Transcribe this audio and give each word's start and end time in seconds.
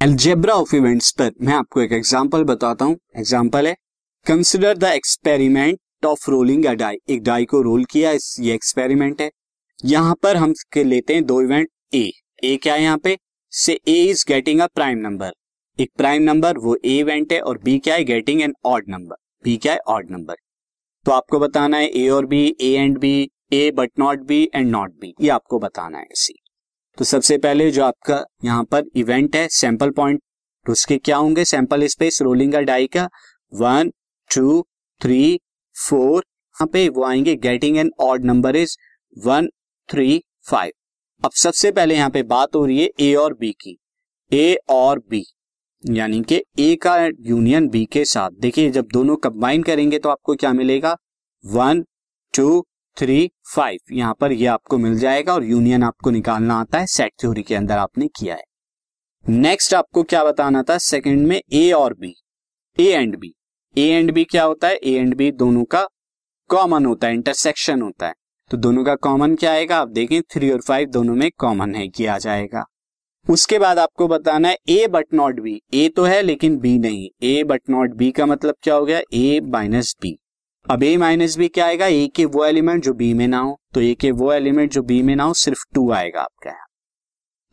Algebra 0.00 0.52
of 0.54 0.74
events 0.76 1.10
पर 1.12 1.30
मैं 1.40 1.52
आपको 1.54 1.80
एक 1.80 1.92
एग्जांपल 1.92 2.44
बताता 2.44 2.84
हूँ। 2.84 2.96
एग्जांपल 3.16 3.66
है 3.66 3.74
consider 4.26 4.76
the 4.76 4.84
experiment 4.84 6.06
of 6.06 6.30
rolling 6.30 6.64
a 6.66 6.72
die 6.74 6.96
एक 7.10 7.22
डाई 7.22 7.44
को 7.44 7.60
रोल 7.62 7.84
किया, 7.84 8.10
इस, 8.10 8.36
ये 8.40 8.54
एक्सपेरिमेंट 8.54 9.20
है। 9.20 9.30
यहाँ 9.84 10.14
पर 10.22 10.36
हम 10.36 10.54
लेते 10.76 11.14
हैं 11.14 11.24
दो 11.26 11.40
इवेंट 11.42 11.68
ए 11.94 12.10
ए 12.44 12.56
क्या 12.56 12.74
है 12.74 12.82
यहाँ 12.82 12.98
पे? 12.98 13.16
Say 13.52 13.78
A 13.88 14.00
is 14.04 14.24
getting 14.28 14.60
a 14.60 14.66
prime 14.66 14.98
number 14.98 15.32
एक 15.78 15.90
प्राइम 15.96 16.22
नंबर 16.22 16.58
वो 16.58 16.76
ए 16.76 16.98
इवेंट 16.98 17.32
है 17.32 17.40
और 17.40 17.58
बी 17.64 17.78
क्या 17.78 17.94
है? 17.94 18.04
Getting 18.04 18.42
an 18.42 18.54
odd 18.64 18.84
number 18.88 19.16
B 19.44 19.56
क्या 19.56 19.72
है? 19.72 19.78
ऑड 19.88 20.10
नंबर 20.10 20.36
तो 21.06 21.12
आपको 21.12 21.38
बताना 21.38 21.76
है 21.76 21.90
ए 21.96 22.08
और 22.08 22.26
B 22.26 22.46
A 22.60 22.72
and 22.74 22.98
B 22.98 23.30
A 23.52 23.70
but 23.70 23.90
not 23.98 24.26
B 24.26 24.42
and 24.54 24.70
not 24.70 25.00
B 25.00 25.14
ये 25.20 25.28
आपको 25.30 25.58
बताना 25.58 25.98
है 25.98 26.06
सी 26.14 26.42
तो 27.00 27.04
सबसे 27.04 27.36
पहले 27.38 27.70
जो 27.70 27.82
आपका 27.84 28.16
यहाँ 28.44 28.64
पर 28.64 28.84
इवेंट 28.96 29.36
है 29.36 29.46
सैंपल 29.48 29.90
पॉइंट 29.90 30.20
तो 30.66 30.72
उसके 30.72 30.96
क्या 30.98 31.16
होंगे 31.16 31.44
सैंपल 31.44 31.86
स्पेस 31.86 32.20
रोलिंग 32.22 32.52
का 32.52 32.60
डाई 32.60 32.86
का। 32.86 33.08
वन 33.52 33.90
टू 34.30 34.60
थ्री 35.00 35.38
फोर 35.76 36.16
यहाँ 36.16 36.66
पे 36.66 36.88
वो 36.88 37.04
आएँगे। 37.04 37.34
Getting 37.36 37.76
an 37.76 37.90
odd 38.00 38.24
number 38.24 38.56
is 38.56 38.76
one 39.16 39.48
three 39.88 40.22
five 40.50 40.72
अब 41.22 41.30
सबसे 41.34 41.70
पहले 41.72 41.94
यहाँ 41.94 42.10
पे 42.10 42.22
बात 42.24 42.56
हो 42.56 42.64
रही 42.66 42.82
है 42.82 42.90
ए 43.00 43.14
और 43.14 43.34
बी 43.34 43.52
की। 43.60 43.76
ए 44.32 44.56
और 44.70 44.98
बी 45.10 45.24
यानी 45.84 46.22
कि 46.22 46.42
ए 46.58 46.74
का 46.82 46.96
यूनियन 47.06 47.68
बी 47.68 47.84
के 47.86 48.04
साथ। 48.04 48.30
देखिए, 48.30 48.70
जब 48.70 48.88
दोनों 48.92 49.16
कंबाइन 49.18 49.62
करेंगे 49.62 49.98
तो 49.98 50.08
आपको 50.08 50.34
क्या 50.34 50.52
मिलेगा? 50.52 50.96
वन 51.44 51.82
टू 52.34 52.64
थ्री 53.00 53.30
फाइव 53.54 53.78
यहाँ 53.92 54.14
पर 54.20 54.32
ये 54.32 54.46
आपको 54.46 54.78
मिल 54.78 54.98
जाएगा 54.98 55.34
और 55.34 55.44
यूनियन 55.44 55.82
आपको 55.82 56.10
निकालना 56.10 56.54
आता 56.54 56.78
है। 56.78 56.86
सेट 56.86 57.12
थ्योरी 57.22 57.42
के 57.42 57.54
अंदर 57.54 57.78
आपने 57.78 58.08
किया 58.08 58.34
है। 58.34 58.42
नेक्स्ट 59.24 59.74
आपको 59.74 60.02
क्या 60.02 60.24
बताना 60.24 60.62
था? 60.62 60.78
सेकंड 60.78 61.26
में 61.26 61.40
ए 61.52 61.70
और 61.72 61.94
B 61.94 62.14
A 62.78 62.86
and 62.86 63.16
B 63.18 63.34
A 63.76 63.86
and 63.88 64.12
B 64.12 64.24
क्या 64.24 64.44
होता 64.44 64.68
है? 64.68 64.74
ए 64.74 64.92
एंड 64.92 65.16
बी 65.16 65.30
दोनों 65.32 65.64
का 65.64 65.86
कॉमन 66.50 66.86
होता 66.86 67.06
है 67.06 67.14
इंटरसेक्शन 67.14 67.82
होता 67.82 68.06
है। 68.06 68.14
तो 68.50 68.56
दोनों 68.56 68.84
का 68.84 68.94
कॉमन 68.94 69.34
क्या 69.36 69.52
आएगा? 69.52 69.78
आप 69.78 69.88
देखें 69.88 70.20
थ्री 70.22 70.50
और 70.50 70.60
फाइव 70.60 70.88
दोनों 70.88 71.14
में 71.14 71.30
कॉमन 71.38 71.74
है, 71.74 71.88
किया 71.88 72.18
जाएगा। 72.18 72.64
उसके 73.26 73.58
बाद 73.58 73.78
आपको 73.78 74.08
बताना 74.08 74.48
है 74.48 74.56
A 74.68 74.86
but 74.86 75.14
not 75.14 75.40
B 75.40 75.60
A 75.74 75.88
तो 75.88 76.04
है, 76.04 76.22
लेकिन 76.22 76.58
बी 76.58 76.78
नहीं। 76.78 77.08
ए 77.22 77.42
बट 77.44 77.62
नॉट 77.70 77.94
बी 77.94 78.10
का 78.10 78.26
मतलब 78.26 78.54
क्या 78.62 78.74
हो 78.74 78.84
गया? 78.84 79.00
ए 79.14 79.40
माइनस 79.44 79.96
बी 80.02 80.18
अब 80.66 80.82
ए 80.82 80.96
माइनस 80.96 81.36
बी 81.38 81.46
क्या 81.48 81.64
आएगा? 81.66 81.86
ए 81.86 82.06
के 82.06 82.24
वो 82.24 82.44
एलिमेंट 82.44 82.82
जो 82.84 82.92
बी 82.94 83.12
में 83.14 83.26
ना 83.28 83.38
हो 83.38 83.58
तो 83.74 83.80
ए 83.80 83.94
के 84.00 84.10
वो 84.12 84.32
एलिमेंट 84.32 84.72
जो 84.72 84.82
बी 84.82 85.00
में 85.02 85.14
ना 85.16 85.24
हो, 85.24 85.32
सिर्फ़ 85.34 85.64
टू 85.74 85.90
आएगा 85.92 86.20
आपका 86.20 86.50
यहाँ। 86.50 86.66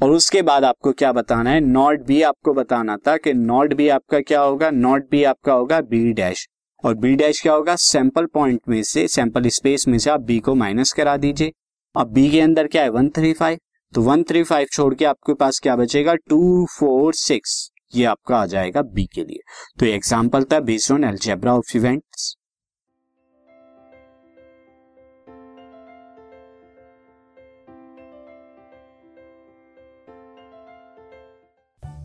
और 0.00 0.10
उसके 0.10 0.42
बाद 0.42 0.64
आपको 0.64 0.92
क्या 0.92 1.12
बताना 1.12 1.50
है? 1.50 1.60
नॉट 1.60 2.04
बी 2.06 2.20
आपको 2.22 2.54
बताना 2.54 2.96
था 3.06 3.16
कि 3.16 3.32
नॉट 3.34 3.74
बी 3.74 3.88
आपका 3.88 4.20
क्या 4.20 4.40
होगा? 4.40 4.70
नॉट 4.70 5.08
बी 5.10 5.22
आपका 5.24 5.52
होगा 5.52 5.80
बी 5.82 6.12
डैश 6.12 6.46
और 6.84 6.94
बी 6.94 7.14
डैश 7.16 7.40
क्या 7.42 7.52
होगा? 7.52 7.76
सैंपल 7.76 8.26
पॉइंट 8.26 8.60
में 8.68 8.82
से 8.84 9.08
सैंपल 9.08 9.48
स्पेस 9.50 9.88
में 9.88 9.98
से 9.98 10.10
आप 10.10 10.20
बी 10.22 10.38
को 10.40 10.54
माइनस 10.54 10.92
करा 10.92 11.16
दीजिए। 11.16 11.52
अब 11.94 12.12
बी 12.12 12.28
के 12.30 12.40
अंदर 12.40 12.66
क्या 12.66 12.82
है? 12.82 12.88
वन 12.90 13.08
थ्री 13.08 13.32
फाइव 13.34 13.58
तो 13.92 14.02
वन 14.02 14.22
थ्री 14.22 14.42
फाइव 14.44 14.66
छोड़ 14.72 14.94
के 14.94 15.04
आपके 15.06 15.34
पास 15.34 15.60
क्या 15.62 15.76
बचेगा? 15.76 16.14
टू 16.14 16.66
फोर 16.70 17.14
सिक्स 17.16 17.70
ये 17.94 18.04
आपका 18.06 18.36
आ 18.36 18.46
जाएगा 18.46 18.82
बी 18.84 19.06
के 19.06 19.24
लिए। 19.24 19.40
तो 19.78 19.86
एग्ज़ाम्पल 19.86 20.44
था 20.44 20.60
based 20.62 20.92
on 20.92 21.04
algebra 21.04 21.54
of 21.54 21.76
events 21.76 22.34